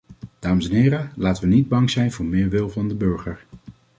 Dames 0.39 0.69
en 0.69 0.75
heren, 0.75 1.11
laten 1.15 1.43
we 1.43 1.49
niet 1.55 1.67
bang 1.67 1.89
zijn 1.89 2.11
voor 2.11 2.25
meer 2.25 2.49
wil 2.49 2.69
van 2.69 2.87
de 2.87 2.95
burger. 2.95 3.45